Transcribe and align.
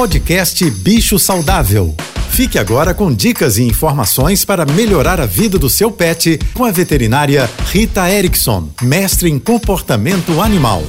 Podcast 0.00 0.70
Bicho 0.70 1.18
Saudável. 1.18 1.94
Fique 2.30 2.58
agora 2.58 2.94
com 2.94 3.12
dicas 3.12 3.58
e 3.58 3.64
informações 3.64 4.46
para 4.46 4.64
melhorar 4.64 5.20
a 5.20 5.26
vida 5.26 5.58
do 5.58 5.68
seu 5.68 5.92
pet 5.92 6.40
com 6.54 6.64
a 6.64 6.70
veterinária 6.70 7.46
Rita 7.66 8.10
Erickson, 8.10 8.70
mestre 8.80 9.28
em 9.28 9.38
comportamento 9.38 10.40
animal. 10.40 10.82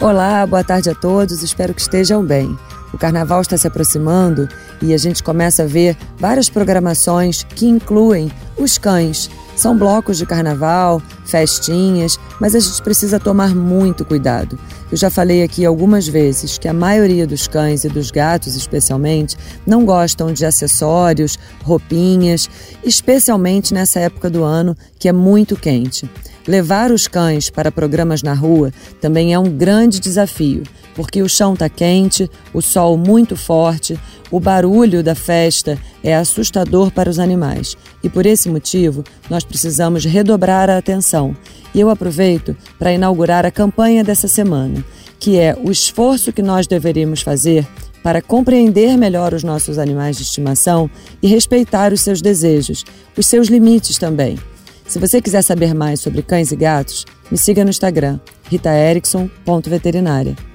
Olá, 0.00 0.44
boa 0.44 0.64
tarde 0.64 0.90
a 0.90 0.96
todos, 0.96 1.44
espero 1.44 1.72
que 1.72 1.80
estejam 1.80 2.24
bem. 2.24 2.58
O 2.92 2.98
carnaval 2.98 3.40
está 3.40 3.56
se 3.56 3.68
aproximando 3.68 4.48
e 4.82 4.92
a 4.92 4.98
gente 4.98 5.22
começa 5.22 5.62
a 5.62 5.66
ver 5.66 5.96
várias 6.18 6.50
programações 6.50 7.44
que 7.54 7.66
incluem 7.66 8.32
os 8.58 8.78
cães. 8.78 9.30
São 9.56 9.76
blocos 9.76 10.18
de 10.18 10.26
carnaval, 10.26 11.00
festinhas, 11.24 12.18
mas 12.40 12.54
a 12.54 12.60
gente 12.60 12.82
precisa 12.82 13.20
tomar 13.20 13.54
muito 13.54 14.04
cuidado. 14.04 14.58
Eu 14.90 14.96
já 14.96 15.10
falei 15.10 15.42
aqui 15.42 15.64
algumas 15.64 16.06
vezes 16.06 16.58
que 16.58 16.68
a 16.68 16.72
maioria 16.72 17.26
dos 17.26 17.48
cães 17.48 17.84
e 17.84 17.88
dos 17.88 18.10
gatos, 18.10 18.54
especialmente, 18.54 19.36
não 19.66 19.84
gostam 19.84 20.32
de 20.32 20.44
acessórios, 20.44 21.38
roupinhas, 21.62 22.48
especialmente 22.82 23.72
nessa 23.72 24.00
época 24.00 24.28
do 24.28 24.42
ano 24.44 24.76
que 24.98 25.08
é 25.08 25.12
muito 25.12 25.56
quente. 25.56 26.08
Levar 26.46 26.90
os 26.90 27.08
cães 27.08 27.48
para 27.48 27.72
programas 27.72 28.22
na 28.22 28.34
rua 28.34 28.70
também 29.00 29.32
é 29.32 29.38
um 29.38 29.50
grande 29.50 29.98
desafio, 29.98 30.62
porque 30.94 31.22
o 31.22 31.28
chão 31.28 31.54
está 31.54 31.68
quente, 31.68 32.30
o 32.52 32.60
sol 32.60 32.96
muito 32.96 33.36
forte, 33.36 33.98
o 34.30 34.40
barulho 34.40 35.02
da 35.02 35.14
festa 35.14 35.78
é 36.02 36.14
assustador 36.14 36.90
para 36.90 37.10
os 37.10 37.18
animais 37.18 37.76
e 38.02 38.08
por 38.08 38.26
esse 38.26 38.48
motivo 38.48 39.04
nós 39.28 39.44
precisamos 39.44 40.04
redobrar 40.04 40.70
a 40.70 40.78
atenção. 40.78 41.36
E 41.74 41.80
eu 41.80 41.90
aproveito 41.90 42.56
para 42.78 42.92
inaugurar 42.92 43.44
a 43.44 43.50
campanha 43.50 44.04
dessa 44.04 44.28
semana, 44.28 44.84
que 45.18 45.38
é 45.38 45.56
o 45.62 45.70
esforço 45.70 46.32
que 46.32 46.42
nós 46.42 46.66
deveríamos 46.66 47.20
fazer 47.20 47.66
para 48.02 48.20
compreender 48.20 48.98
melhor 48.98 49.32
os 49.32 49.42
nossos 49.42 49.78
animais 49.78 50.16
de 50.16 50.24
estimação 50.24 50.90
e 51.22 51.26
respeitar 51.26 51.92
os 51.92 52.02
seus 52.02 52.20
desejos, 52.20 52.84
os 53.16 53.26
seus 53.26 53.48
limites 53.48 53.98
também. 53.98 54.38
Se 54.86 54.98
você 54.98 55.22
quiser 55.22 55.42
saber 55.42 55.74
mais 55.74 56.00
sobre 56.00 56.22
cães 56.22 56.52
e 56.52 56.56
gatos, 56.56 57.06
me 57.30 57.38
siga 57.38 57.64
no 57.64 57.70
Instagram, 57.70 58.20
ritaerickson.veterinária. 58.50 60.53